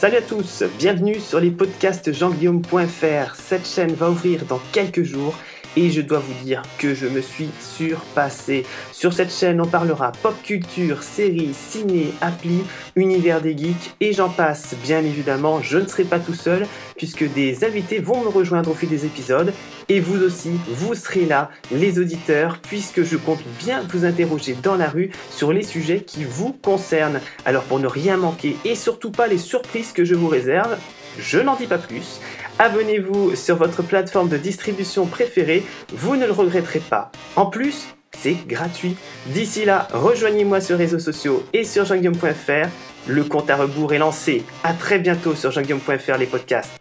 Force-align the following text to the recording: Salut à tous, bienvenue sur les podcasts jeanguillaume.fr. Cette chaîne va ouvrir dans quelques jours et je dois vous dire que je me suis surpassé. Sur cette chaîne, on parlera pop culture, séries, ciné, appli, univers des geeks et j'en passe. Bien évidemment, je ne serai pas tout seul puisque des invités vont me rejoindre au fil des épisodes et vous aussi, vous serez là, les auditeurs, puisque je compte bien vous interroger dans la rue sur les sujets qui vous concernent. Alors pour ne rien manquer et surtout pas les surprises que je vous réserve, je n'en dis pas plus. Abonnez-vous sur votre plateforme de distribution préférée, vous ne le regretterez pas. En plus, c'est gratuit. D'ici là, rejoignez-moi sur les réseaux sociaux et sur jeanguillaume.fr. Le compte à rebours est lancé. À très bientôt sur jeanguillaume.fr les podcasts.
Salut 0.00 0.18
à 0.18 0.22
tous, 0.22 0.62
bienvenue 0.78 1.18
sur 1.18 1.40
les 1.40 1.50
podcasts 1.50 2.12
jeanguillaume.fr. 2.12 3.34
Cette 3.34 3.66
chaîne 3.66 3.94
va 3.94 4.10
ouvrir 4.10 4.44
dans 4.44 4.60
quelques 4.70 5.02
jours 5.02 5.34
et 5.78 5.90
je 5.90 6.00
dois 6.00 6.18
vous 6.18 6.44
dire 6.44 6.62
que 6.78 6.92
je 6.92 7.06
me 7.06 7.20
suis 7.20 7.50
surpassé. 7.60 8.66
Sur 8.92 9.12
cette 9.12 9.32
chaîne, 9.32 9.60
on 9.60 9.66
parlera 9.66 10.10
pop 10.10 10.34
culture, 10.42 11.04
séries, 11.04 11.54
ciné, 11.54 12.12
appli, 12.20 12.64
univers 12.96 13.40
des 13.40 13.56
geeks 13.56 13.94
et 14.00 14.12
j'en 14.12 14.28
passe. 14.28 14.74
Bien 14.82 15.04
évidemment, 15.04 15.62
je 15.62 15.78
ne 15.78 15.86
serai 15.86 16.02
pas 16.02 16.18
tout 16.18 16.34
seul 16.34 16.66
puisque 16.96 17.32
des 17.32 17.64
invités 17.64 18.00
vont 18.00 18.24
me 18.24 18.28
rejoindre 18.28 18.72
au 18.72 18.74
fil 18.74 18.88
des 18.88 19.06
épisodes 19.06 19.52
et 19.88 20.00
vous 20.00 20.20
aussi, 20.20 20.50
vous 20.66 20.96
serez 20.96 21.26
là, 21.26 21.48
les 21.70 22.00
auditeurs, 22.00 22.58
puisque 22.60 23.04
je 23.04 23.16
compte 23.16 23.42
bien 23.60 23.82
vous 23.88 24.04
interroger 24.04 24.56
dans 24.60 24.74
la 24.74 24.88
rue 24.88 25.12
sur 25.30 25.52
les 25.52 25.62
sujets 25.62 26.00
qui 26.00 26.24
vous 26.24 26.52
concernent. 26.52 27.20
Alors 27.44 27.62
pour 27.62 27.78
ne 27.78 27.86
rien 27.86 28.16
manquer 28.16 28.56
et 28.64 28.74
surtout 28.74 29.12
pas 29.12 29.28
les 29.28 29.38
surprises 29.38 29.92
que 29.92 30.04
je 30.04 30.16
vous 30.16 30.28
réserve, 30.28 30.76
je 31.18 31.38
n'en 31.38 31.56
dis 31.56 31.66
pas 31.66 31.78
plus. 31.78 32.20
Abonnez-vous 32.58 33.36
sur 33.36 33.56
votre 33.56 33.82
plateforme 33.82 34.28
de 34.28 34.36
distribution 34.36 35.06
préférée, 35.06 35.64
vous 35.92 36.16
ne 36.16 36.26
le 36.26 36.32
regretterez 36.32 36.80
pas. 36.80 37.10
En 37.36 37.46
plus, 37.46 37.94
c'est 38.16 38.36
gratuit. 38.46 38.96
D'ici 39.26 39.64
là, 39.64 39.88
rejoignez-moi 39.92 40.60
sur 40.60 40.76
les 40.76 40.84
réseaux 40.84 40.98
sociaux 40.98 41.44
et 41.52 41.64
sur 41.64 41.84
jeanguillaume.fr. 41.84 42.68
Le 43.06 43.24
compte 43.24 43.50
à 43.50 43.56
rebours 43.56 43.92
est 43.92 43.98
lancé. 43.98 44.44
À 44.64 44.72
très 44.72 44.98
bientôt 44.98 45.34
sur 45.34 45.50
jeanguillaume.fr 45.50 46.16
les 46.18 46.26
podcasts. 46.26 46.78